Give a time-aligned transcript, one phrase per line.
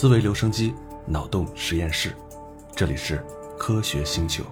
[0.00, 0.72] 思维留声机，
[1.06, 2.16] 脑洞实验室，
[2.74, 3.22] 这里是
[3.58, 4.42] 科学星球。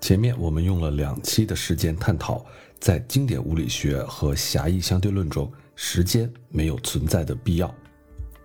[0.00, 2.46] 前面我们用了两期的时间探讨，
[2.78, 7.74] 在经典物理学和狭义相对论中，时间没有存在的必要。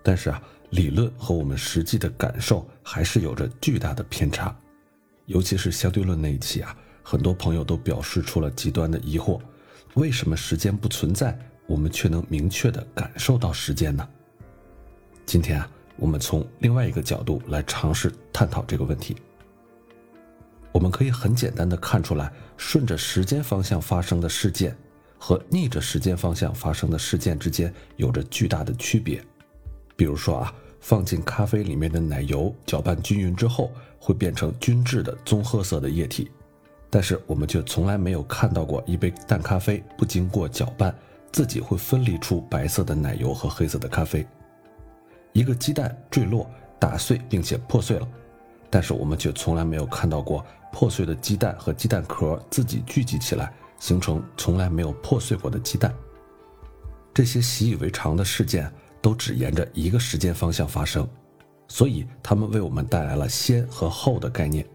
[0.01, 0.41] 但是啊，
[0.71, 4.59] 理论和我们实际的感受还是有着巨大的偏差。
[5.27, 9.39] 尤其是相对论那一期啊，很多朋友都表示出了极端的疑惑：
[9.93, 11.37] 为什么时间不存在？
[11.67, 14.07] 我们却能明确地感受到时间呢？
[15.25, 19.17] 今天啊，我们从另外一个角度来尝试探讨这个问题。
[20.71, 24.75] 我们可以很简单地看出来，顺着时间方向发生的事件
[25.17, 29.23] 和逆着时间方向发生的事件之间有着巨大的区别。
[29.95, 36.29] 比如说啊，放进咖啡里面的奶油搅拌均匀之后，会变成均质的棕褐色的液体，
[36.89, 40.93] 但是我们却从来没有看到过一杯淡咖啡不经过搅拌。
[41.35, 44.25] 自己会分离出白色的奶油和黑色的咖啡。
[45.33, 48.07] 一个鸡蛋坠落、打碎并且破碎了，
[48.69, 55.93] 但是我们却从来没有看到过破碎的鸡蛋和鸡蛋壳自己聚集起来，形成从来没有破碎过的鸡蛋。
[57.13, 61.05] 这些习以为常的事件都只沿着一个时间方向发生，
[61.67, 64.65] 所以它们为我们带来了先和后的概念。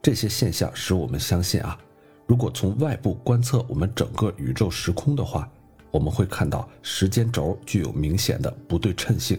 [0.00, 1.76] 这些现象使我们相信啊，
[2.28, 5.50] 如果从外部观测我们整个宇宙时空的话。
[5.94, 9.38] 我们会看到时间轴具有明显的不对称性。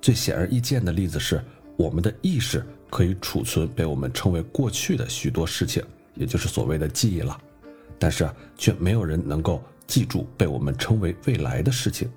[0.00, 1.44] 最显而易见的例子是，
[1.76, 7.38] 我们的意识可以储存被我们称为过去的许多事情，也就是所谓的记忆了，
[7.98, 12.10] 但是却没有人能够记住被我们称为未来的事情。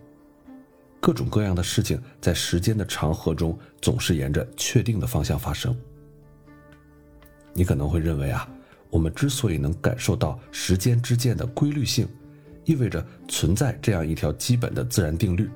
[1.02, 5.76] 各种各样的事情在时间的长河中总是沿着确定的方向发生。
[7.52, 8.50] 你可能会认为啊，
[8.90, 12.08] 我们之所以能感受到时间之间的规律性。
[12.68, 15.50] 意味着存在这样一条基本的自然定律，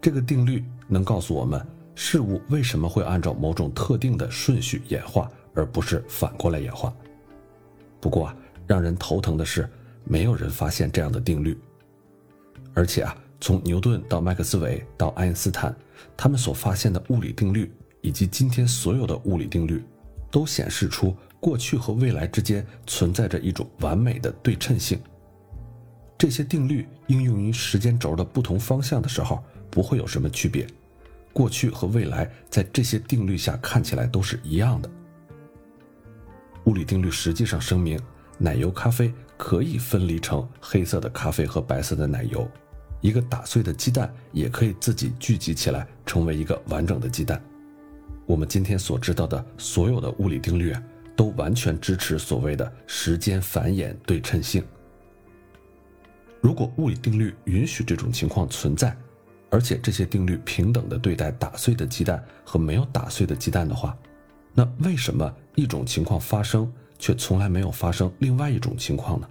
[0.00, 6.92] 这个定律能告诉我们事物为什么会按照某种特定的顺序演化，而不是反过来演化。
[8.00, 9.70] 不过啊，让人头疼的是，
[10.02, 11.56] 没有人发现这样的定律。
[12.74, 15.72] 而且啊，从牛顿到麦克斯韦到爱因斯坦，
[16.16, 19.84] 他们所发现的物理定律，以及今天所有的物理定律，
[20.32, 24.98] 都显示出过去和未来之间存在着一种完美的对称性。
[26.20, 30.66] 这些定律应用于时间轴的不同方向的时候，不会有什么区别。
[31.32, 34.90] 过去和未来在这些定律下看起来都是一样的。
[36.64, 37.98] 物理定律实际上声明，
[38.36, 42.46] 奶油咖啡可以分离成黑色的咖啡和白色的奶油，
[43.00, 47.42] 一个打碎的鸡蛋也可以自己聚集起来成为一个完整的鸡蛋。
[48.26, 50.76] 我们今天所知道的所有的物理定律，
[51.16, 54.62] 都完全支持所谓的时间繁衍对称性。
[56.40, 58.96] 如果物理定律允许这种情况存在，
[59.50, 63.96] 而且这些定律平等的对待打碎的鸡蛋和没有打碎的鸡蛋的话，
[64.54, 69.28] 那为什么一种情况发生却从来没有发生另外一种情况呢？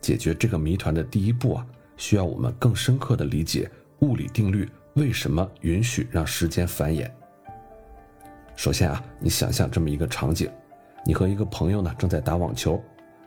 [0.00, 1.66] 解决这个谜团的第一步啊，
[1.96, 3.70] 需要我们更深刻的理解
[4.00, 7.10] 物理定律为什么允许让时间繁衍。
[8.54, 10.48] 首先啊，你想象这么一个场景，
[11.04, 12.80] 你和一个朋友呢正在打网球，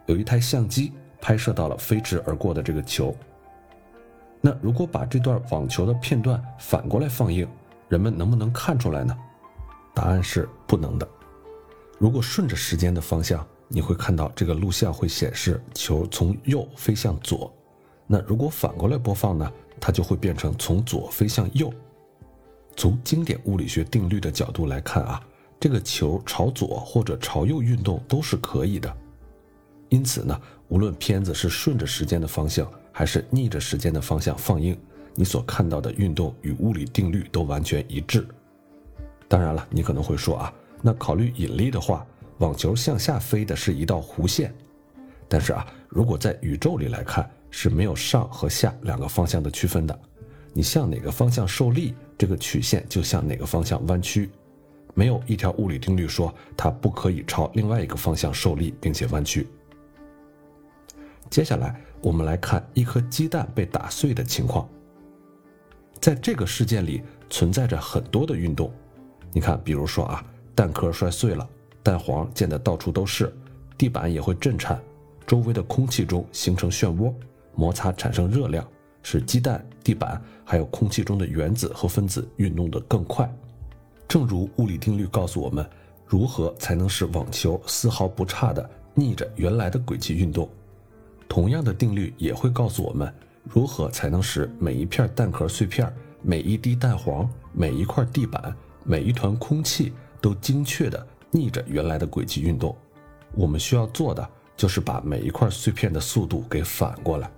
[0.06, 0.94] 有一台相机。
[1.28, 3.14] 拍摄到了飞驰而过的这个球。
[4.40, 7.46] 那如果把这段网球的片段反过来放映，
[7.90, 9.14] 人们能不能看出来呢？
[9.94, 11.06] 答案是不能的。
[12.00, 17.54] 如果顺着时间的方向，你会看到这个录像会显示球从右飞向左。
[18.06, 19.52] 那如果反过来播放呢？
[19.82, 21.70] 它就会变成从左飞向右。
[22.78, 25.22] 从经典物理学定律的角度来看啊，
[25.60, 28.96] 这个球朝左或者朝右运动都是可以的。
[29.90, 30.40] 因此呢，
[30.70, 34.78] 无论片子是顺着时间的方向，还是逆着时间的方向放映，
[35.16, 38.28] 你所看到的运动与物理定律都完全一致。
[39.28, 42.06] 当然了，你可能会说啊，那考虑引力的话，
[42.40, 44.54] 网球向下飞的是一道弧线。
[45.30, 49.98] 但是啊，如果在宇宙里来看，是没有上和下两个方向的区分的。
[50.54, 54.30] 你向哪个方向受力，这个曲线就向哪个方向弯曲。
[54.94, 59.48] 没有一条物理定律说它不可以朝另外一个方向受力并且弯曲。
[61.30, 64.68] 接下来，我们来看一颗鸡蛋被打碎的情况。
[66.00, 68.72] 在这个事件里，存在着很多的运动。
[69.34, 70.24] 你看，比如说啊，
[70.56, 71.48] 蛋壳摔碎了，
[71.84, 73.34] 蛋黄溅得到处都是，
[73.78, 74.80] 地板也会震颤，
[75.26, 77.14] 周围的空气中形成漩涡，
[77.56, 78.66] 摩擦产生热量，
[79.04, 83.30] 使鸡蛋、地板还有空气中的原子和分子运动得更快。
[84.08, 85.68] 正如物理定律告诉我们，
[86.06, 90.50] 如何才能使网球丝毫不差地逆着原来的轨迹运动。
[91.28, 93.14] 同样的定律也会告诉我们，
[93.44, 95.92] 如何才能使每一片蛋壳碎片、
[96.22, 102.76] 每一滴蛋黄、每一块地板、每一团空气都精确地逆着原来的轨迹运动？
[103.34, 107.30] 我们需要做的就是把每一块碎片的速度给反过来。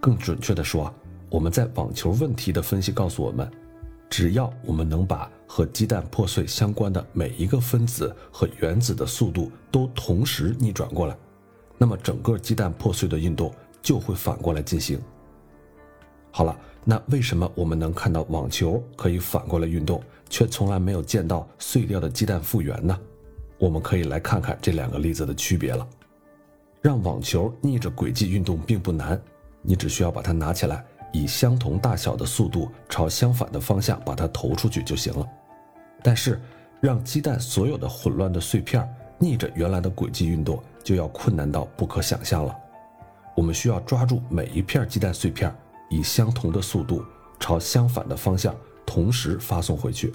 [0.00, 0.94] 更准确地说，
[1.28, 3.50] 我们在网球问题的分析告诉我们，
[4.08, 11.16] 只要我们能把和鸡蛋破碎相关的每一个分子和原子的速度都同时逆转过来，
[11.78, 15.00] 那么整个鸡蛋破碎的运动就会反过来进行。
[16.30, 16.54] 好了，
[16.84, 22.98] 那为什么我们能看到网球可以反过来运动，却从来没有见到碎掉的鸡蛋复原呢？
[23.58, 25.88] 我们可以来看看这两个例子的区别了。
[26.80, 29.20] 让网球逆着轨迹运动并不难，
[29.62, 35.26] 你只需要把它拿起来，以相同大小的速度朝相反的方向把它投出去就行了。
[36.02, 36.40] 但是，
[36.80, 38.88] 让鸡蛋所有的混乱的碎片
[39.18, 42.56] 逆着原来的轨迹运动，就要困难到不可想象了。
[43.36, 45.54] 我们需要抓住每一片鸡蛋碎片。
[45.90, 47.04] 以相同的速度
[47.38, 48.54] 朝相反的方向
[48.86, 50.14] 同时发送回去。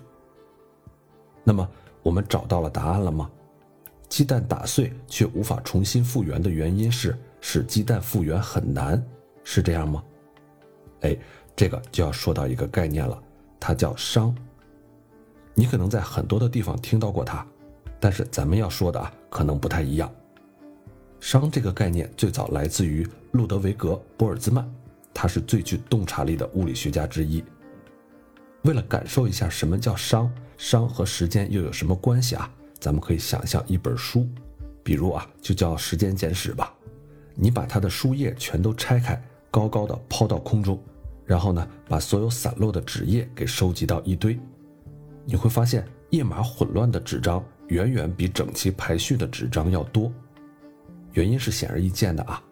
[1.43, 1.67] 那么
[2.01, 3.29] 我们找到了答案了吗？
[4.09, 9.03] 鸡蛋打碎却无法重新复原的原因是使鸡蛋复原很难，
[9.43, 10.03] 是这样吗？
[11.01, 11.15] 哎，
[11.55, 13.21] 这个就要说到一个概念了，
[13.59, 14.33] 它叫熵。
[15.53, 17.45] 你可能在很多的地方听到过它，
[17.99, 20.11] 但是咱们要说的啊可能不太一样。
[21.23, 24.69] 熵这个概念最早来自于路德维格·波尔兹曼。
[25.13, 27.41] 他是最具洞察力的物理学家之一。
[28.63, 32.51] 为了感受一下什么叫熵，熵和时间又有什么关系啊？
[32.77, 34.27] 咱们可以想象一本书，
[34.83, 36.73] 比如啊，就叫《时间简史》吧。
[37.35, 40.77] 你把它的书页全都拆开，高高的抛到空中，
[41.25, 44.37] 然后呢，把所有散落的纸页给收集到一堆，
[45.23, 50.11] 你会发现页码混乱的纸张远远比整齐排序的纸张要多。
[51.13, 52.43] 原因是显而易见的啊。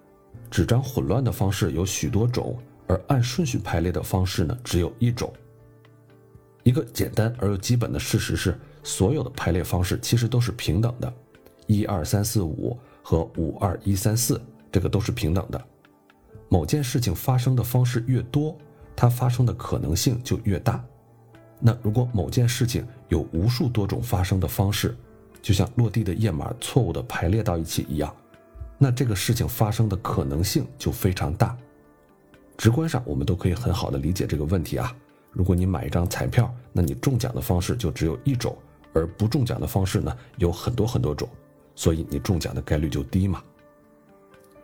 [0.50, 5.32] 纸张混乱的方式有许多种，而按顺序排列的方式呢，只有一种。
[6.64, 11.12] 一个简单而又基本的事实是，所有的排列方式其实都是平等的，
[11.68, 14.40] 一二三四五和五二一三四，
[14.72, 15.60] 这个都是平等的。
[16.50, 18.56] 某件事情发生的方式越多，
[18.96, 20.84] 它发生的可能性就越大。
[21.60, 24.96] 那如果某件事情有无数多种发生的方式，
[25.42, 28.14] 就像落地的页码错误的排列到一起一样。
[28.84, 31.56] 那这个事情发生的可能性就非常大，
[32.58, 34.92] 直观上我们都可以很好的理解这个问题啊。
[35.30, 38.58] 如果你买一张彩票，那你中奖的方式就只有一种，
[38.92, 41.30] 而不中奖的方式呢有很多很多种，
[41.76, 43.44] 所以你中奖的概率就低嘛。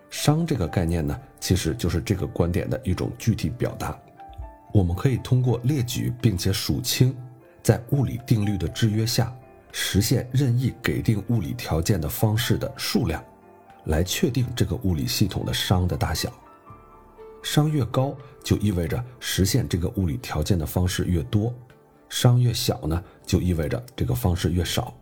[0.10, 3.96] 熵这个概念呢，其实就是这个观点的一种具体表达。
[4.74, 7.16] 我们可以通过列举并且数清，
[7.62, 9.32] 在物理定律的制约下，
[9.72, 13.24] 实现任意给定物理条件的方式的数量。
[13.88, 16.32] 来确定这个物理系统的熵的大小，
[17.42, 21.54] 熵越高就意味着实现这个物理条件的方式越多，
[22.10, 24.94] 熵越小呢就意味着这个方式越少。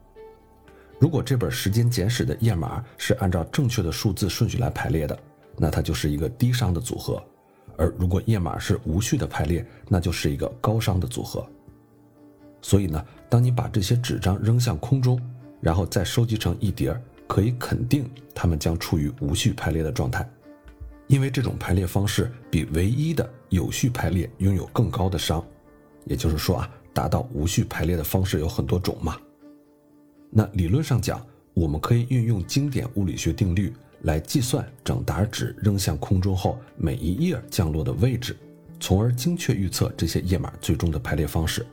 [1.00, 5.20] 如果这本时间简史的页码是按照正确的数字顺序来排列的，
[5.58, 7.22] 那它就是一个低熵的组合；
[7.76, 11.46] 而如果页码是无序的排列，那就是一个高熵的组合。
[12.62, 15.20] 所以呢，当你把这些纸张扔向空中，
[15.60, 17.02] 然后再收集成一叠儿。
[17.27, 20.27] 可以肯定，它们将处于无序排列的状态，
[21.07, 25.44] 因为这种排列方式比唯一的有序排列拥有更高的熵。
[26.05, 29.17] 也就是说啊，达到无序排列的方式有很多种嘛。
[30.29, 38.38] 那理论上讲，我们可以运用经典物理学定律来计算整沓纸扔向空中后每一页降落的位置，
[38.79, 41.65] 从而精确预测这些页码最终的排列方式。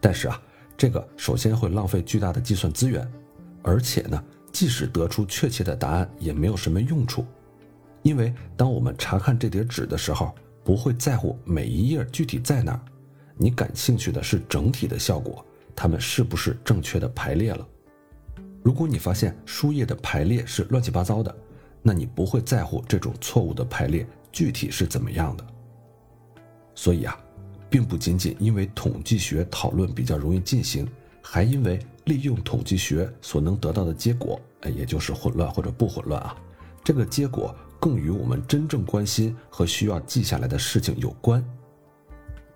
[0.00, 0.40] 但是啊，
[0.76, 3.04] 这个首先会浪费巨大的计算资源，
[3.62, 4.24] 而且呢。
[4.54, 7.26] 即使得出确切的答案，也没有什么用处，
[8.02, 10.32] 因为当我们查看这叠纸的时候，
[10.62, 12.80] 不会在乎每一页具体在哪儿，
[13.36, 15.44] 你感兴趣的是整体的效果，
[15.74, 17.66] 它们是不是正确的排列了。
[18.62, 21.36] 如果你发现书页的排列是乱七八糟的，
[21.82, 25.44] 那你不会在乎这种错误的排列具体是怎么样的。
[26.76, 27.18] 所以啊，
[27.68, 30.88] 并不仅仅因为统计学讨论比较容易进行。
[31.26, 36.36] 还因为利用统计学所能得到的结果，哎，也就是混乱或者不混乱啊，
[36.82, 41.44] 这个结果更与我们真正关心和需要记下来的事情有关。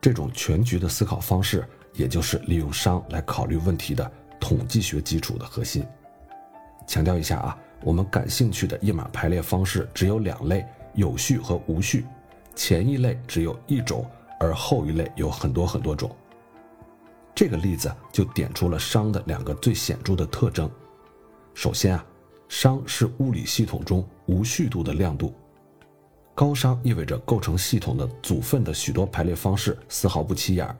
[0.00, 5.85] 这种全局的思考方式，也就是利用熵来考虑问题的统计学基础的核心。
[6.87, 10.64] 强调一下啊，我们感兴趣的页码排列方式只有两类：
[10.95, 12.07] 有序和无序。
[12.55, 14.05] 前一类只有一种，
[14.38, 16.14] 而后一类有很多很多种。
[17.38, 20.68] 这个例子就点出了熵的两个最显著的特征。
[21.54, 22.04] 首先啊，
[22.49, 25.33] 熵是物理系统中无序度的亮度。
[26.35, 30.76] 高熵意味着构成系统的组分的许多排列方式丝毫不起眼儿。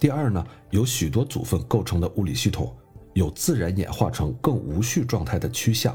[0.00, 2.74] 第二呢，有许多组分构成的物理系统
[3.12, 5.94] 有自然演化成更无序状态的趋向，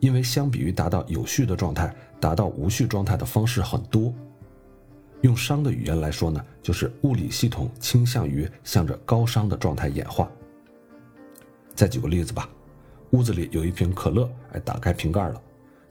[0.00, 4.12] 因为相比于达到有序的状态，达到无序状态的方式很多。
[5.22, 10.30] 用熵的语言来说呢，就是物理系统倾向于向着高熵的状态演化。
[11.74, 12.48] 再举个例子吧，
[13.10, 15.40] 屋子里有一瓶可乐，哎，打开瓶盖了。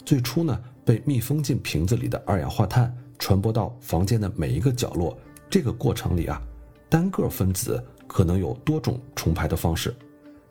[0.06, 5.18] 最初呢，被密封进瓶子里的二氧化碳传播到房间的每一个角落。
[5.50, 6.42] 这个过程里啊，
[6.90, 9.94] 单个分子可能有多种重排的方式，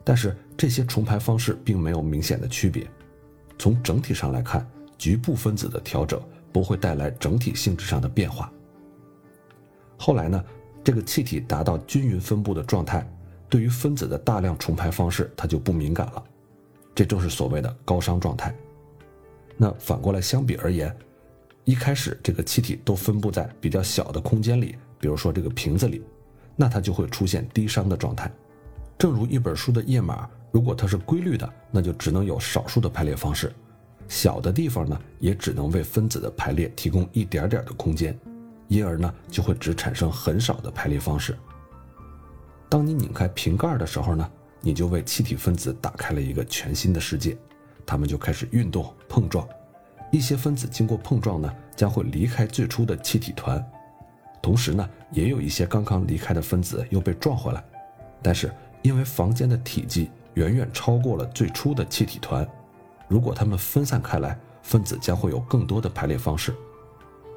[0.03, 2.87] 但是这些重排方式并没有明显的区别。
[3.57, 4.67] 从整体上来看，
[4.97, 8.51] 局部分子的调整不会带来整体性质上的变化。
[9.97, 10.43] 后来呢，
[10.83, 13.05] 这个气体达到均匀分布的状态，
[13.49, 16.23] 对于分子的大量重排方式，它就不敏感了。
[16.95, 18.55] 这正是所谓的高熵状态。
[19.57, 20.95] 那反过来相比而言，
[21.63, 26.03] 一开始这个气体都分布在比较小的空间里，比如说这个瓶子里，
[26.55, 28.31] 那它就会出现低熵的状态。
[28.97, 33.53] 正如一本书的页码，如果它是规律的，那就只能有少数的排列方式，
[34.07, 38.17] 小的地方呢，也只能为分子的排列提供一点点的空间。
[38.67, 41.37] 因而呢，就会只产生很少的排列方式。
[42.69, 47.37] 当你拧开瓶盖的时候呢，你就为气体分子打开了一个全新的世界，
[47.85, 49.47] 它们就开始运动碰撞。
[50.11, 53.65] 一些分子经过碰撞呢，将会离开最初的气体团，
[54.41, 57.63] 同时呢，也有一些刚刚离开的分子又被撞回来。
[58.21, 62.45] 但是因为房间的体积远远超过了最初的气体团，
[63.07, 66.53] 如果它们分散开来，分子将会有更多的排列方式。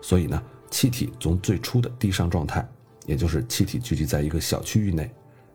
[0.02, 0.42] 所以呢。
[0.70, 2.66] 气体从最初的低熵状态，
[3.06, 5.10] 也就是气体聚集在一个小区域内，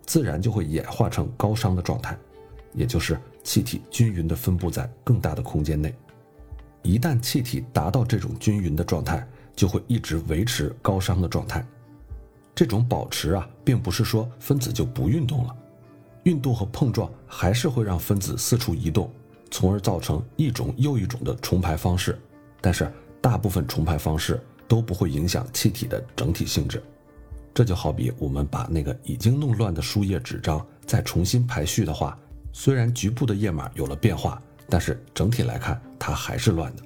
[0.06, 2.18] 自然就会演化成高熵的状态，
[2.74, 5.94] 也就是气体均匀地分布在更大的空间内。
[6.84, 11.66] 一旦气体达到这种均匀的状态，就会一直维持高熵的状态。
[12.54, 15.56] 这种保持啊，并不是说分子就不运动了，
[16.24, 19.10] 运动和碰撞还是会让分子四处移动，
[19.50, 22.20] 从而造成一种又一种的重排方式。
[22.62, 22.92] 但是
[23.22, 24.40] 大部分重排方式。
[24.68, 26.82] 都不会影响气体的整体性质，
[27.54, 32.18] 这就好比我们把那个已经弄乱的书页纸张再重新排序的话，
[32.52, 36.84] 虽然局部的页码有了变化，但是整体来看它还是乱的。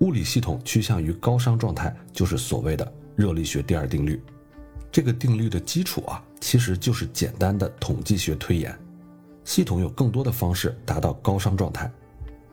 [0.00, 4.20] 物理系统趋向于高熵状态，就是所谓的热力学第二定律。
[4.90, 8.76] 这个定律的基础啊，其实就是简单的统计学推演，
[9.44, 11.90] 系统有更多的方式达到高熵状态。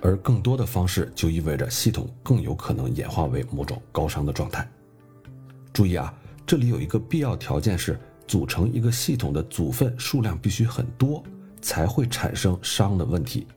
[0.02, 4.68] 而更多的方式就意味着系统更有可能演化为某种高熵的状态。
[5.72, 6.14] 注意啊，
[6.46, 11.24] 这里有一个必要条件是，组成一个系统的组分数量必须很多，
[11.62, 13.48] 才会产生熵的问题。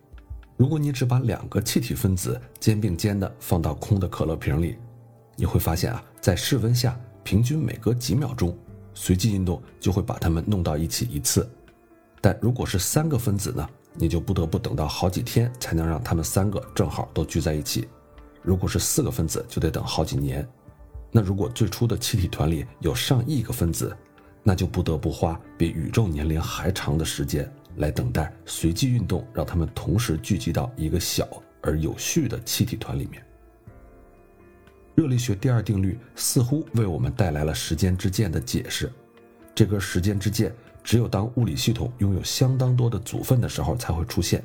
[0.57, 4.77] 如果你只把两个气体分子肩并肩的放到空的可乐瓶里，
[5.35, 8.57] 你会发现啊，在室温下，平均每隔几秒钟，
[8.95, 11.49] 随机运动就会把它们弄到一起一次。
[12.21, 13.69] 但如果是三个分子呢？
[13.97, 17.89] 你就不得不等到好几天才能让他们三个正好都聚在一起。
[18.43, 20.47] 如果是四个分子，就得等好几年。
[21.11, 23.97] 那如果最初的气体团里有上亿个分子，
[24.43, 31.27] 那就不得不花比宇宙年龄还长的时间来等待随机运动，让它们同时聚集到一个小
[31.63, 33.25] 而有序的气体团里面。
[34.97, 38.93] 热力学第二定律似乎为我们带来了时间之箭的解释。
[39.55, 40.55] 这根时间之箭。
[40.85, 44.45] 只有当物理系统拥有相当多的组分的时候才会出现。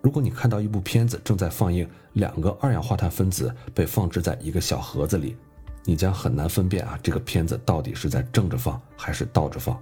[0.00, 5.36] 如果你看到一部片子正在放映两个二氧化碳分子被放置在一个小盒子里，
[5.82, 9.78] 你将很难分辨啊这个片子到底是在正着放还是倒着放。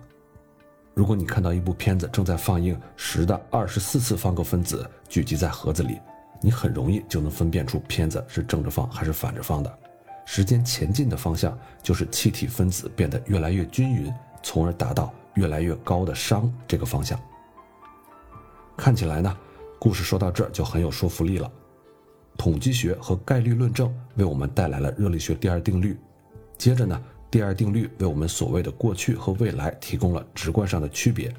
[0.94, 5.99] 如果你看到一部片子正在放映十的二十四次方个分子聚集在盒子里，
[6.40, 9.78] 你很容易就能分辨出片子是正着放还是反着放的。
[10.25, 15.12] 时间前进的方向就是气体分子变得越来越均匀，从而达到。
[15.34, 17.18] 越来越高的熵这个方向，
[18.76, 19.36] 看起来呢，
[19.78, 21.50] 故事说到这儿就很有说服力了。
[22.36, 25.96] 统计学和概率论证为我们带来了热力学第二定律，
[26.58, 31.32] 接着呢，第二定律为我们所谓的过去和未来提供了直观上的区别，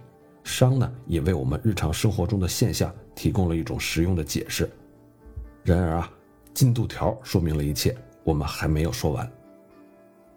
[0.44, 4.70] 熵呢也为我们日常生活中的现象提供了一种实用的解释。
[5.64, 6.12] 然而啊，
[6.54, 9.30] 进度条说明了一切，我们还没有说完。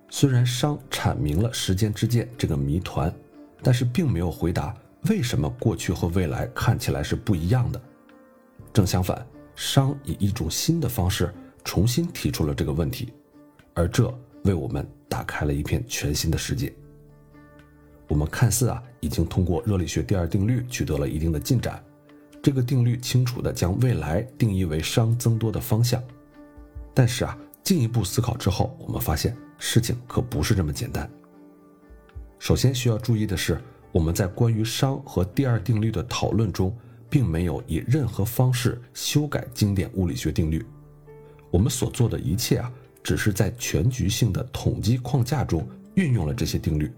[0.09, 3.13] 虽然熵阐明了时间之箭这个谜团。
[3.63, 4.75] 但是并没有回答
[5.09, 7.81] 为什么过去和未来看起来是不一样的。
[8.73, 11.33] 正相反，熵以一种新的方式
[11.65, 13.13] 重新提出了这个问题，
[13.75, 14.13] 而这
[14.45, 16.73] 为我们打开了一片全新的世界。
[18.09, 21.83] 我们看似啊已经通过热力学第二定律取得了一定的进展，
[22.43, 26.03] 这个定律清楚地将未来定义为熵增多的方向。
[26.95, 31.11] 但是啊，进一步思考之后，我们发现事情可不是这么简单。
[32.39, 36.77] 首先需要注意的是，我们在关于熵和第二定律的讨论中，
[37.09, 40.65] 并没有以任何方式修改经典物理学定律。
[41.51, 42.71] 我们所做的一切啊，
[43.03, 46.93] 只是在全局性的统计框架中运用了这些定律。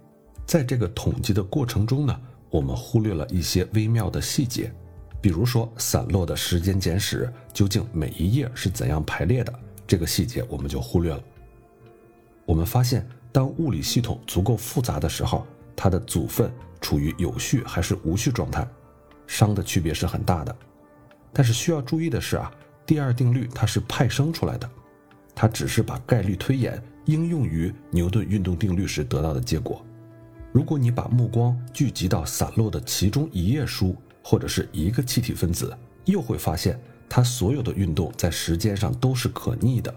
[0.45, 4.73] 在这个统计的过程中呢，我们忽略了一些微妙的细节，
[5.21, 9.55] 比如说散落的时间简史究竟每一页是怎样排列的，
[9.87, 11.23] 这个细节我们就忽略了。
[12.45, 13.09] 我们发现。
[13.31, 18.67] 当物理系统足够复杂的时候，它的组分处于有序还是无序状态，
[19.27, 20.57] 熵的区别是很大的。
[21.33, 22.51] 但是需要注意的是啊，
[22.87, 24.69] 第二定律它是派生出来的，
[25.35, 29.85] 它只是把概率推演应用于牛顿运动定律时得到的结果。
[30.51, 33.95] 如果你把目光聚集到散落的其中一页书
[34.25, 39.95] 或者是一个气体分子，又会发现它所有的运动在时间上都是可逆的。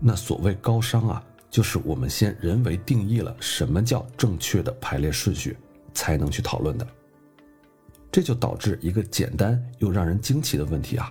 [0.00, 1.22] 那所谓高熵啊。
[1.56, 5.56] 就是我们先人为定义了什么叫正确的排列顺序，
[5.94, 6.86] 才能去讨论的。
[8.12, 11.10] 这就导致一个简单又让人惊奇的问题啊！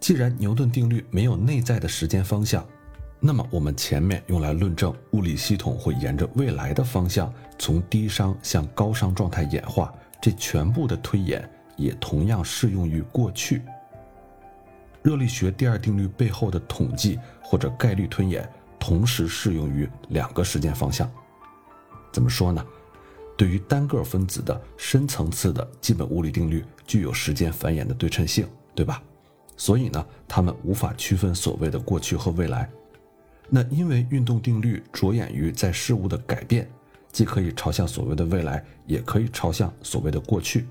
[0.00, 2.66] 既然牛顿定律没有内在的时间方向，
[3.20, 13.62] 那么我们前面用来论证物理系统会沿着未来的方向从低熵向高熵状态演化，这全部的推演也同样适用于过去。
[15.04, 18.44] 热力学第二定律背后的统计或者概率推演。
[18.82, 21.08] 同时适用于两个时间方向，
[22.10, 22.66] 怎么说呢？
[23.36, 29.00] 对于单个分子的深层次的基本物理定律具有时间繁衍的对称性，对吧？
[29.56, 32.68] 所以呢，它们无法区分所谓的过去和未来。
[33.48, 36.68] 那因为运动定律着眼于在事物的改变，
[37.12, 40.66] 既可以朝向所谓的未来，也可以朝向所谓的过去。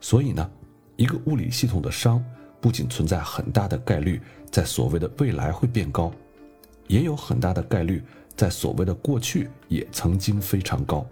[0.00, 0.48] 所以呢，
[0.94, 2.22] 一个物理系统的熵
[2.60, 6.12] 不仅存在很大的概率在所谓的未来会变高。
[6.90, 8.02] 也有很大的概率，
[8.34, 11.06] 在所谓的过去也曾经非常高，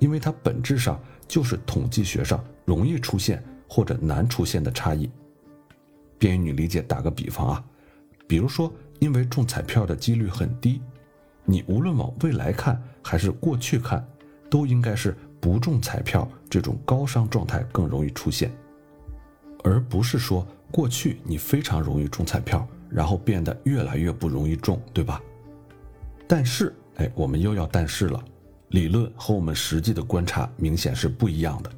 [0.00, 5.08] 因为它本质上就是统计学上容易出现或者难出现的差异。
[6.18, 7.64] 便于你理解，打个比方啊，
[8.26, 10.82] 比如说因为中彩票的几率很低，
[11.44, 14.04] 你无论往未来看还是过去看，
[14.50, 18.50] 都应该是不中彩票这种高熵状态更容易出现，
[19.62, 22.66] 而不是说过去你非常容易中彩票。
[22.90, 25.20] 然后变得越来越不容易中，对吧？
[26.26, 28.22] 但是，哎，我们又要但是了，
[28.68, 31.70] 理论和我们实际的观察明显是不一样的。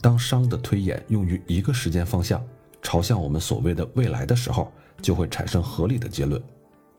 [0.00, 2.44] 当熵的推演用于一个时间方向，
[2.82, 6.40] 朝向我们所谓的未来的时候，就会产生合理的结论；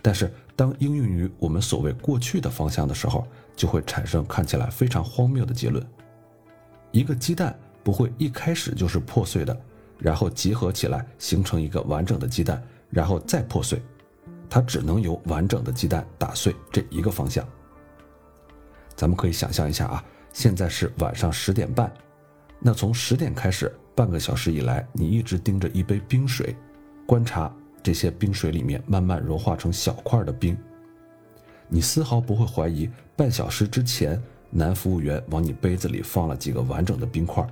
[0.01, 3.25] 但是，当应用于我们所谓过去的方向的时候，
[3.55, 5.85] 就会产生看起来非常荒谬的结论。
[6.91, 9.55] 一个鸡蛋不会一开始就是破碎的，
[9.99, 12.61] 然后集合起来形成一个完整的鸡蛋。
[12.89, 13.81] 然后再破碎，
[14.49, 17.47] 它只能由完整的鸡蛋打碎这一个方向。
[18.95, 21.91] 咱们可以想象一下啊，现在是晚上十点半，
[22.59, 26.55] 那从十点开始半个小时以来，你一直盯着一杯冰水，
[27.05, 30.57] 观察这些冰水里面慢慢融化成小块的冰。
[31.67, 37.45] 你丝毫不会怀疑半小时之前男服务员往你杯子里放了几个完整的冰块。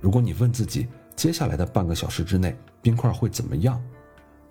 [0.00, 3.82] 如果你问自己，接下来的半个小时之内冰块会怎么样？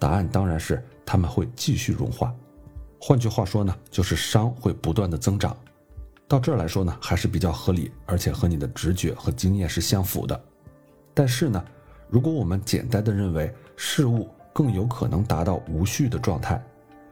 [0.05, 2.31] 答案当然是它们会继续融化，
[3.01, 5.57] 换句话说呢，就是熵会不断的增长。
[6.27, 10.39] 到这儿来说呢，还是比较合理，而且和你的直觉和经验是相符的。
[11.11, 11.65] 但是呢，
[12.07, 16.63] 如果我们简单的认为事物更有可能达到无序的状态，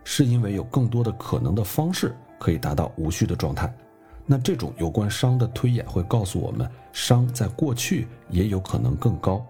[0.03, 3.75] 是因为有更多的可能的方式可以达到无序的状态，
[4.23, 9.43] 那这种有关熵的推演会告诉我们，熵在过去也有可能更高。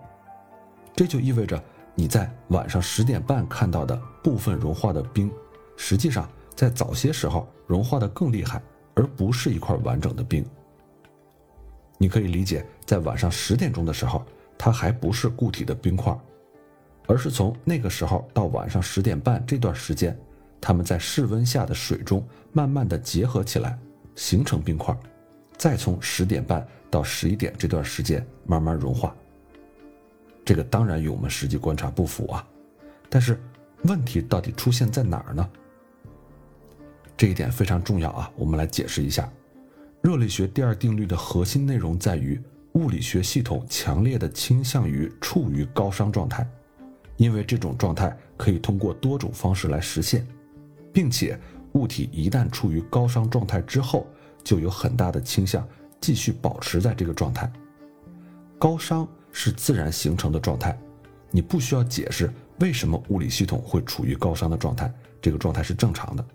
[0.96, 1.62] 这就意味着。
[1.96, 5.32] 你在晚上十点半看到的部分融化的冰，
[5.78, 8.62] 实际上在早些时候融化的更厉害，
[8.96, 10.46] 而不是一块完整的冰。
[12.00, 14.26] 你可以理解，在晚上十点钟的时候，
[14.58, 16.18] 它还不是固体的冰块，
[17.08, 20.18] 而是从那个时候到晚上十点半这段时间，
[20.60, 23.78] 它们在室温下的水中慢慢的结合起来，
[24.16, 24.98] 形成冰块，
[25.58, 29.16] 再从十点半到十一点这段时间慢慢融化。
[30.46, 32.46] 这个当然与我们实际观察不符啊，
[33.10, 33.40] 但是
[33.84, 35.50] 问题到底出现在哪儿呢？
[37.16, 39.32] 这一点非常重要啊，我们来解释一下。
[40.02, 42.42] 热力学第二定律的核心内容在于，
[42.74, 46.46] 物理学系统强烈的倾向于处于高熵状态，
[47.16, 50.28] 因为这种状态可以通过多种方式来实现，
[50.92, 51.40] 并且
[51.74, 54.06] 物体一旦处于高熵状态之后，
[54.44, 55.66] 就有很大的倾向
[56.02, 57.50] 继续保持在这个状态。
[58.60, 59.08] 高熵。
[59.34, 60.80] 是自然形成的状态，
[61.32, 64.90] 你不需要解释为什么物理系统会处于高熵的状态？
[65.22, 66.26] 这个状态是正常的，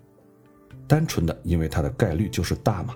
[0.85, 2.93] 单纯的因为它的概率就是大嘛。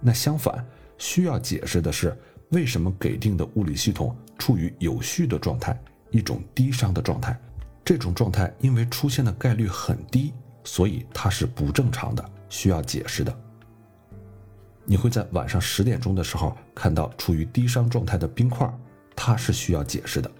[0.00, 0.64] 那相反，
[0.98, 2.16] 需要解释的是，
[2.50, 7.38] 为什么给定的物理系统处于有序的状态，一种低熵的状态？
[7.84, 10.32] 这种状态因为出现的概率很低，
[10.64, 13.34] 所以它是不正常的，需要解释的。
[14.84, 18.68] 你会在晚上十点钟的时候看到处于低熵状态的冰块，
[19.22, 20.30] 它是需要解释的。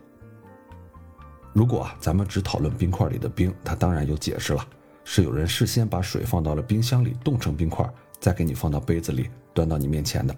[1.53, 4.67] 如果啊，咱们只讨论冰块里的冰，它当然有解释了，
[5.05, 7.87] 是有人事先把水放到了冰箱里冻成冰块，
[8.19, 10.35] 再给你放到杯子里端到你面前的。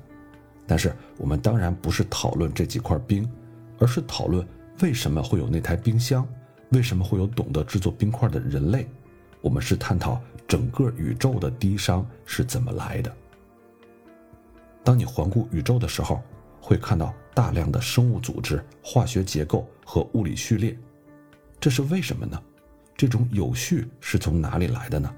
[0.67, 3.31] 但是我们当然不是讨论这几块冰，
[3.79, 4.45] 而是讨论
[4.81, 6.27] 为什么会有那台冰箱，
[6.71, 8.89] 为什么会有懂得制作冰块的人类。
[9.41, 13.13] 我们是探讨整个宇宙的低熵是怎么来的。
[14.83, 16.21] 当你环顾宇宙的时候，
[16.63, 20.79] 会看到大量的生物组织、化学结构和物理序列。
[21.59, 22.41] 这是为什么呢？
[22.97, 25.13] 这种有序是从哪里来的呢？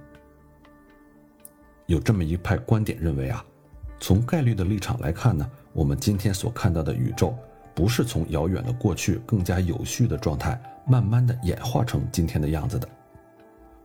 [1.87, 3.45] 有这么一派观点认为啊，
[4.01, 7.37] 从概率的立场来看呢，我们今天所看到的宇宙
[7.75, 12.89] 不是从遥远的过去更加有序的状态慢慢的演化成今天的样子的。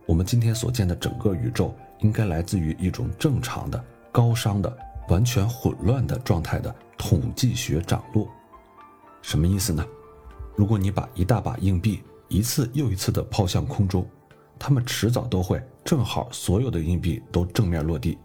[0.06, 4.76] 我们今天所见的整个宇宙应该来自于一种正常的、高熵的、
[5.08, 8.28] 完全混乱的状态的统计学涨落。
[9.22, 9.84] 什么意思呢？
[10.56, 14.06] 如果你把一大把硬币一次又一次地抛向空中，
[14.58, 18.18] 它们迟早都会正好所有的硬币都正面落地。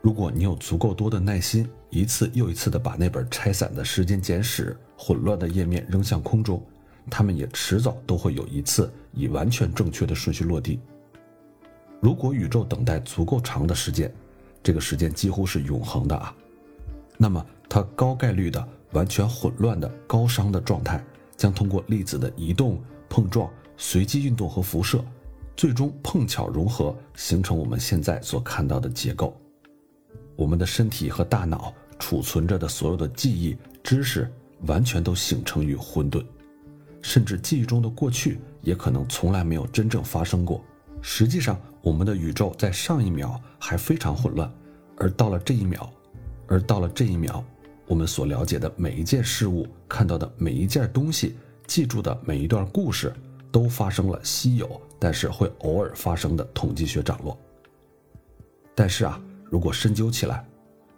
[0.00, 6.62] 如果你有足够多的耐心，一次又一次地把那本拆散的《时间简史》混乱的页面扔向空中，
[7.10, 10.80] 它们也迟早都会有一次以完全正确的顺序落地。
[12.00, 14.12] 如果宇宙等待足够长的时间，
[14.64, 16.34] 这个时间几乎是永恒的啊，
[17.16, 21.00] 那么它高概率的完全混乱的高熵的状态
[21.36, 22.82] 将通过粒子的移动。
[23.06, 25.04] 碰撞、随机运动和辐射，
[25.56, 29.40] 最终碰巧融合，形成我们现在所看到的结构。
[30.34, 34.28] 我们的身体和大脑储存着的所有的记忆、知识，
[34.66, 36.24] 完全都形成于混沌，
[37.02, 40.60] 甚至记忆中的过去也可能从来没有真正发生过。
[41.06, 44.50] 实际上，我们的宇宙在上一秒还非常混乱，
[44.96, 45.92] 而到了这一秒，
[46.48, 47.44] 而到了这一秒，
[47.86, 51.36] 我们所了解的每一件事物、看到的每一件东西。
[51.66, 53.12] 记住的每一段故事，
[53.52, 57.38] 都发生了稀有但是会偶尔发生的统计学涨落。
[58.74, 60.42] 但是啊，如果深究起来，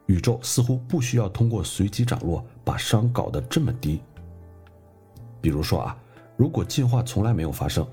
[0.06, 4.00] 宇宙似乎不需要通过随机涨落把熵搞得这么低。
[5.40, 5.98] 比如说啊，
[6.36, 7.84] 如果进化从来没有发生，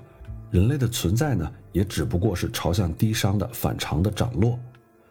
[0.52, 4.56] 人类的存在呢，也只不过是朝向低熵的反常的涨落，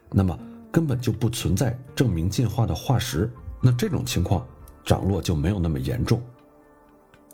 [0.09, 0.39] 那么
[0.71, 3.29] 根本就不存在证明进化的化石。
[3.61, 4.47] 那这种情况，
[4.85, 6.21] 涨落就没有那么严重。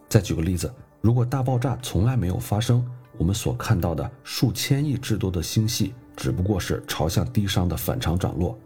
[0.08, 2.84] 再举个例子，如果大爆炸从来没有发生，
[3.20, 8.58] 我们所看到的数千亿之多的星系只不过是朝向低熵的反常涨落。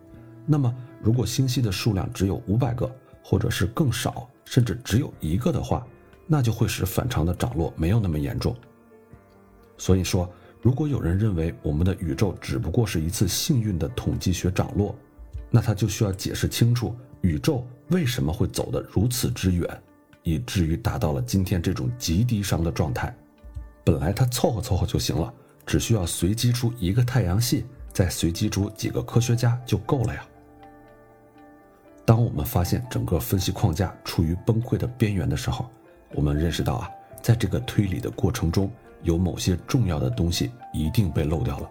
[0.46, 2.90] 那么，如果星系的数量只有五百个，
[3.22, 5.86] 或者是更少，甚至只有一个的话，
[6.26, 8.56] 那就会使反常的涨落没有那么严重。
[9.78, 10.30] 所以说，
[10.64, 14.96] 如果有人认为我们的宇宙只不过是一次幸运的统计学涨落，
[15.52, 19.70] 那他就需要解释清楚宇宙为什么会走得如此之远。
[20.26, 23.14] 以至于达到了今天这种极低熵的状态。
[23.84, 25.34] 本来它凑合凑合就行了，
[25.66, 30.26] 只需要随机出一个太阳系，再随机出几个科学家就够了呀。
[32.06, 35.70] 当我们发现整个分析框架处于崩溃的边缘的时候，
[36.14, 36.90] 我们认识到啊，
[37.22, 38.72] 在这个推理的过程中，
[39.04, 41.70] 有某些重要的东西一定被漏掉了。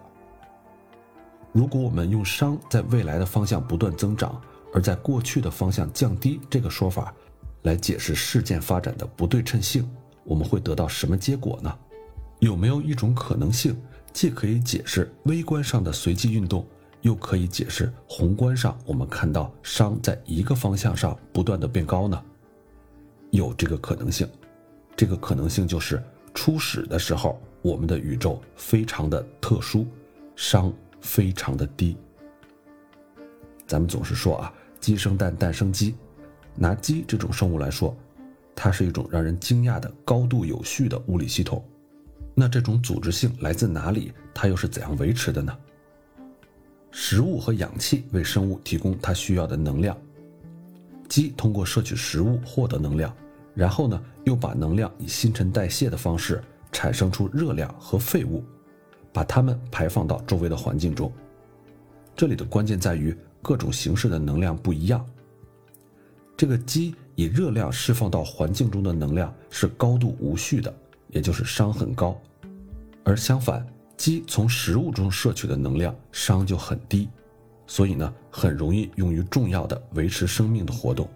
[1.51, 4.41] 如果我们用熵在未来的方向不断增长，
[4.73, 7.13] 而在过去的方向降低这个说法。
[7.63, 9.89] 来解释事件发展的不对称性，
[10.25, 11.73] 我们会得到什么结果呢？
[12.39, 13.73] 有没有一种可能性，
[14.11, 16.67] 既可以解释微观上的随机运动，
[17.03, 22.21] 又可以解释宏观上我们看到熵在一个方向上不断的变高呢？
[23.29, 24.27] 有这个可能性，
[24.93, 29.87] 这个可能性就是初始的时候我们的宇宙非常的特殊，
[30.35, 31.95] 熵非常的低。
[33.65, 35.95] 咱们总是说啊，鸡生蛋，蛋生鸡。
[36.55, 37.95] 拿鸡这种生物来说，
[38.55, 41.63] 它是一种让人惊讶的高度有序的物理系统。
[42.35, 44.11] 那这种组织性来自哪里？
[44.33, 45.57] 它又是怎样维持的呢？
[46.91, 49.97] 食物和氧气为生物提供它需要的能量。
[51.09, 53.15] 鸡通过摄取食物获得能量，
[53.53, 58.43] 然后呢，又把能量以新陈代谢的方式产生出热量和废物，
[59.11, 61.11] 把它们排放到周围的环境中。
[62.15, 65.05] 这里的关键在于各种形式的能量不一样。
[66.35, 70.73] 这个鸡以热量释放到环境中的能量是高度无序的，
[71.09, 72.19] 也就是熵很高。
[73.03, 73.65] 而相反，
[73.97, 77.07] 鸡从食物中摄取的能量熵就很低，
[77.67, 81.07] 所以呢，很容易用于重要的维持生命的活动。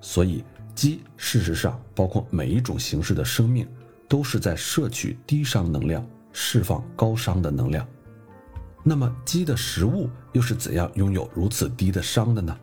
[0.00, 0.44] 所以，
[0.76, 3.66] 鸡事实上包括每一种形式的生命，
[4.06, 7.84] 都是在摄取低熵能量，释放高熵的能量。
[8.84, 12.56] 那么，鸡的食物又是怎样拥有如此低的熵的呢？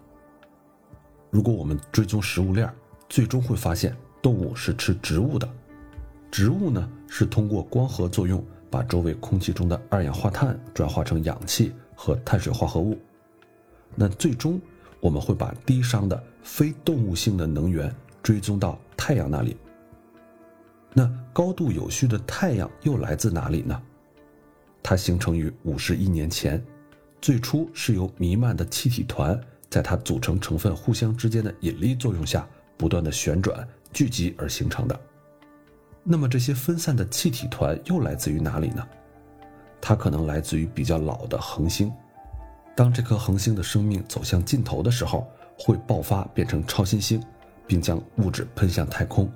[1.32, 2.71] 如果我们追踪食物链，
[3.10, 5.49] 最终会发现，动物是吃植物的，
[6.32, 12.97] 植物呢是通过光合作用把周围空气中的二氧化碳转化成氧气和碳水化合物。
[13.95, 14.62] 那最终
[14.99, 17.93] 我们会把低熵的非动物性的能源
[18.24, 19.56] 追踪到太阳那里。
[20.94, 23.80] 那高度有序的太阳又来自哪里呢？
[24.82, 26.64] 它形成于五十亿年前，
[27.22, 35.00] 最初是由弥漫的气体团在它组成成分互相之间的引力作用下不断的旋转聚集而形成的。
[36.04, 38.86] 那么这些分散的气体团又来自于哪里呢？
[39.82, 41.92] 它可能来自于比较老的恒星。
[42.76, 47.24] 当这颗恒星的生命走向尽头的时候，会爆发变成超新星，
[47.67, 49.32] 并将物质喷向太空。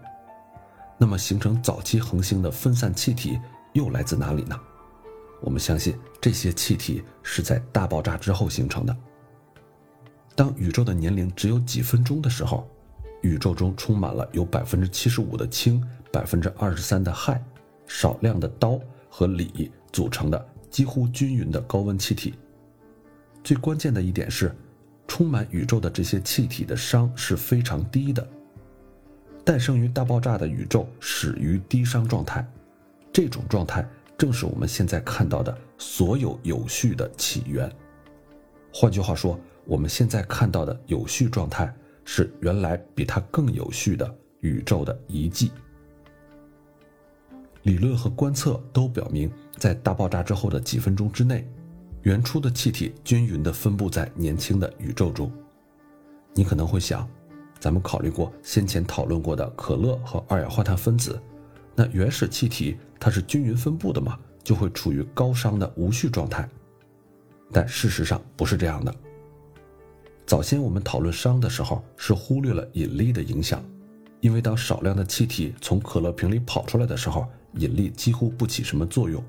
[0.97, 3.39] 那么形成早期恒星的分散气体
[3.73, 4.59] 又来自哪里呢？
[5.41, 8.97] 我们相信这些气体是在大爆炸之后形成的。
[10.35, 12.67] 当宇宙的年龄只有几分钟的时候，
[13.21, 17.39] 宇宙中充满了由百分之七十五的氢、百分之二十三的氦、
[17.85, 22.33] 少量的氘和锂组成的几乎均匀的高温气体。
[23.43, 24.55] 最关键的一点是，
[25.07, 28.27] 充满宇宙的这些气体的熵是非常低的。
[29.45, 32.45] 诞生于大爆炸的宇宙始于低熵状态，
[33.13, 33.87] 这种状态。
[34.17, 37.71] 正是我们现在看到的所有有序的起源。
[38.73, 41.71] 换句话说，我们现在看到的有序状态
[42.03, 45.51] 是原来比它更有序的宇宙的遗迹。
[47.61, 51.47] 理论和观测都表明，在大爆炸之后的几分钟之内，
[52.07, 55.29] 原初的气体均匀地分布在年轻的宇宙中。
[56.33, 57.05] 你可能会想，
[57.59, 61.21] 咱们考虑过先前讨论过的可乐和二氧化碳分子。
[61.75, 66.47] 那原始气体它是均匀分布的嘛，就会处于高熵的无序状态。
[67.51, 68.95] 但事实上不是这样的。
[70.25, 73.61] 早先我们讨论熵的时候，是忽略了引力的影响，
[74.21, 79.21] 因为当少量的气体从可乐瓶里跑出来的时候，引力几乎不起什么作用。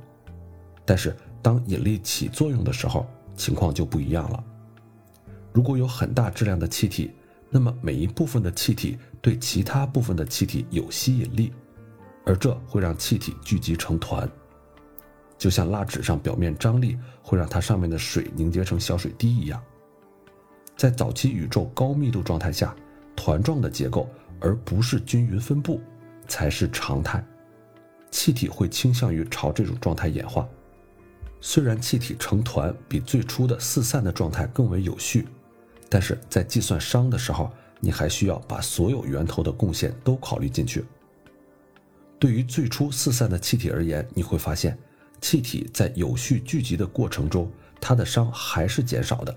[0.84, 4.44] 但是当引力起作用的时候，情况就不一样了。
[5.52, 7.10] 如果有很大质量的气体，
[7.50, 11.52] 那么每一部分的气体对其他部分的气体有吸引力。
[12.24, 14.30] 而这会让气体聚集成团，
[15.38, 19.58] 就像蜡纸上表面张力会让它上面的水凝结成小水滴一样。
[20.76, 22.76] 在早期宇宙高密度状态下，
[23.16, 24.06] 团状的结构
[24.40, 25.80] 而不是均匀分布
[26.26, 27.24] 才是常态。
[28.10, 30.46] 气体会倾向于朝这种状态演化。
[31.40, 35.28] 虽然气体成团比最初的四散的状态更为有序，
[35.88, 40.84] 但是在计算熵的时候，你还需要把所有源头的贡献都考虑进去。
[42.18, 44.76] 对于最初四散的气体而言，你会发现，
[45.20, 47.48] 气体在有序聚集的过程中，
[47.80, 49.36] 它的熵还是减少的。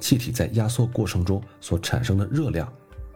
[0.00, 2.72] 气体在压缩过程中所产生的热量，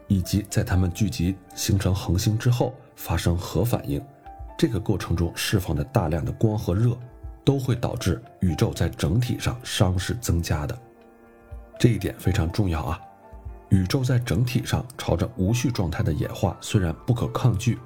[0.07, 4.05] 以及在它们聚集形成恒星之后发生核反应，
[4.59, 6.97] 这个过程中释放的大量的光和热，
[7.49, 10.79] 都会导致宇宙在整体上熵是增加的。
[11.79, 13.01] 这一点非常重要啊！
[13.71, 17.79] 宇宙在整体上朝着无序状态的演化虽然不可抗拒。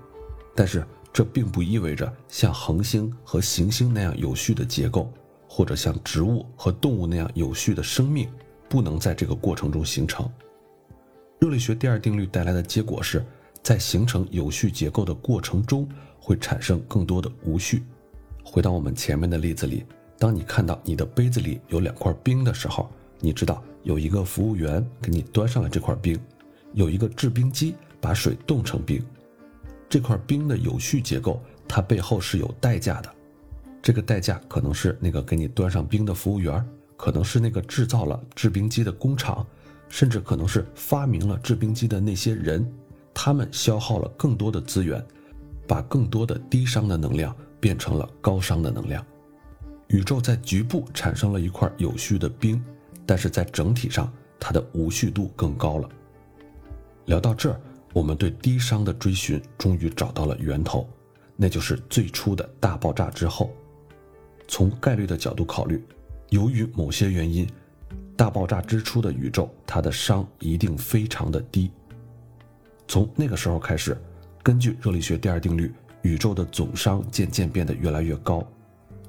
[0.57, 5.09] 但是这并不意味着像恒星和行星那样有序的结构，
[5.49, 8.29] 或者像植物和动物那样有序的生命，
[8.69, 10.29] 不能在这个过程中形成。
[11.39, 13.25] 热力学第二定律带来的结果是，
[13.63, 17.85] 在形成有序结构的过程中，会产生更多的无序。
[18.43, 19.85] 回到我们前面的例子里，
[20.19, 26.19] 当你看到你的杯子里有两块冰的时候，你知道有一个服务员给你端上了这块冰，
[26.73, 29.03] 有一个制冰机把水冻成冰。
[29.89, 33.15] 这块冰的有序结构，它背后是有代价的。
[33.83, 36.65] 这个代价可能是那个给你端上冰的服务员，
[36.97, 39.47] 可能是那个制造了制冰机的工厂，
[39.89, 42.67] 甚至可能是发明了制冰机的那些人。
[43.13, 45.05] 他们消耗了更多的资源，
[45.67, 49.03] 把更多的低熵的能量变成了高熵的能量。
[49.87, 52.63] 宇宙在局部产生了一块有序的冰，
[53.07, 55.89] 但是在整体上，它的无序度更高了。
[57.07, 57.61] 聊到这儿。
[57.95, 60.89] 我们对低熵的追寻终于找到了源头，
[61.37, 63.53] 那就是最初的大爆炸之后。
[64.49, 65.85] 从概率的角度考虑，
[66.31, 67.47] 由于某些原因，
[68.17, 71.71] 大爆炸之初的宇宙它的熵一定非常的低。
[72.89, 73.95] 从那个时候开始，
[74.43, 75.71] 根据热力学第二定律，
[76.03, 78.47] 宇宙的总熵渐渐变得越来越高，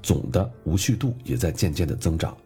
[0.02, 2.36] 总的无序度也在渐渐的增长。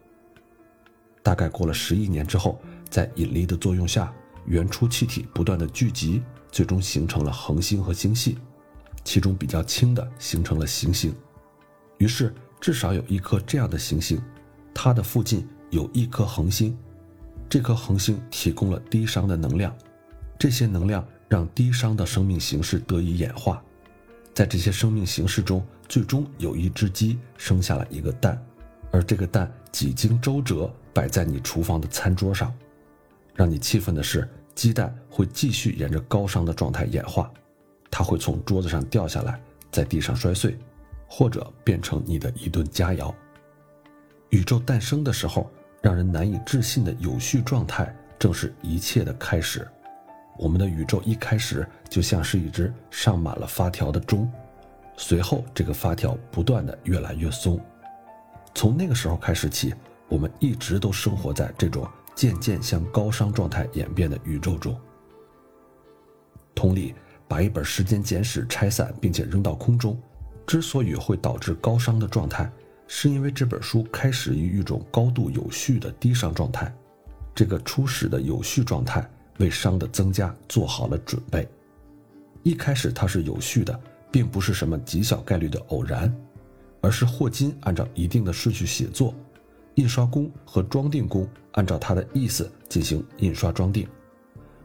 [1.23, 2.59] 大概过了十亿年之后，
[2.89, 4.13] 在引力的作用下，
[4.47, 8.39] 原初气体不断的聚集，最终形成了恒星和星系，
[9.05, 11.15] 其中比较轻的形成了行星。
[11.99, 14.19] 于是，至少有一颗这样的行星，
[14.73, 16.75] 它的附近有一颗恒星，
[17.51, 19.77] 这颗恒星提供了低熵的能量，
[20.39, 23.63] 这些能量让低熵的生命形式得以演化。
[24.39, 28.41] 在这些生命形式中，最终有一只鸡生下了一个蛋，
[28.93, 32.55] 而这个蛋几经周折摆在你厨房的餐桌上。
[33.35, 37.29] 让你气愤的是，鸡蛋会继续沿着高熵的状态演化，
[37.91, 40.57] 它会从桌子上掉下来，在地上摔碎，
[41.09, 43.13] 或者变成你的一顿佳肴。
[44.29, 45.51] 宇宙诞生的时候，
[45.83, 49.67] 让人难以置信的有序状态，正是一切的开始。
[50.39, 54.31] 我们的宇宙一开始就像是一只上满了发条的钟，
[54.97, 57.61] 随后这个发条不断的越来越松。
[58.55, 59.75] 从那个时候开始起，
[60.09, 64.79] 我们一直都生活在这种渐渐向高熵状态演变的宇宙中。
[66.55, 66.95] 同理，
[67.27, 70.01] 把一本时间简史拆散并且扔到空中，
[70.47, 72.51] 之所以会导致高熵的状态，
[72.87, 76.73] 是因为这本书开始于一种高度有序的低熵状态。
[77.35, 79.09] 这个初始的有序状态。
[79.39, 81.49] 为熵的增加做好了准备。
[82.43, 83.79] 一开始它是有序的，
[84.11, 86.15] 并不是什么极小概率的偶然，
[86.81, 89.15] 而是霍金按照一定的顺序写作，
[89.75, 93.87] 印刷工和装订工按照他的意思进行印刷装订。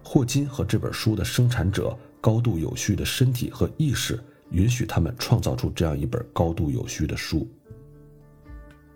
[0.03, 4.19] 霍金和这本书的生产者高度有序的身体和意识，
[4.51, 7.47] 允许他们创造出这样一本高度有序的书。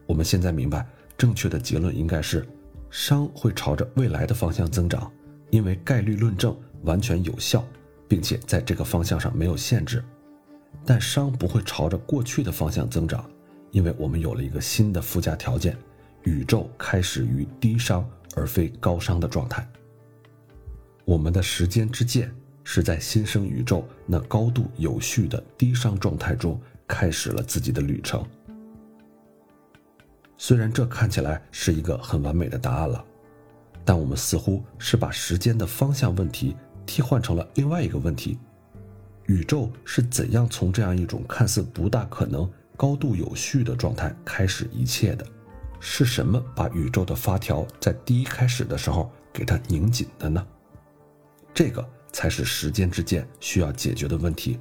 [0.05, 0.87] 我们现在明白，
[1.17, 2.47] 正确的结论应该是，
[2.91, 5.11] 熵会朝着未来的方向增长。
[5.49, 7.65] 因为概率论证完全有效，
[8.07, 10.03] 并且在这个方向上没有限制，
[10.85, 13.29] 但熵不会朝着过去的方向增长，
[13.71, 15.77] 因为我们有了一个新的附加条件：
[16.23, 18.03] 宇宙开始于低熵
[18.35, 19.67] 而非高熵的状态。
[21.05, 22.33] 我们的时间之箭
[22.63, 28.25] 是在新生宇宙那高度有序的低熵状态中开始了自己的旅程。
[30.37, 33.03] 虽然这看起来是一个很完美的答案了。
[33.87, 38.37] 但我们似乎是把时间的方向问题替换成了另外一个问题：
[39.27, 45.25] 宇宙是怎样从这样一种看似不大可能、高度有序的状态开始一切的？
[45.79, 50.45] 是什么把宇宙的发条在第一开始的时候给它拧紧的呢？
[51.53, 54.59] 这个才是时间之箭需要解决的问题。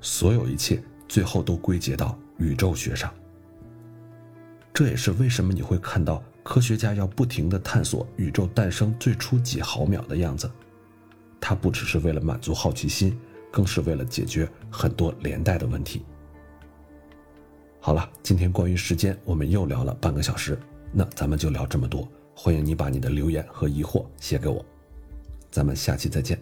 [0.00, 3.08] 所有一切最后都归结到宇宙学上。
[4.72, 6.20] 这也是为什么你会看到。
[6.44, 10.48] 科学家要不停地探索宇宙诞生最初几毫秒的样子，
[11.40, 13.18] 它不只是为了满足好奇心，
[13.50, 16.04] 更是为了解决很多连带的问题。
[17.80, 20.58] 好了，今天关于时间我们又聊了半个小时，
[20.92, 22.06] 那咱们就聊这么多。
[22.36, 24.64] 欢迎你把你的留言和疑惑写给我，
[25.50, 26.38] 咱们下期再见。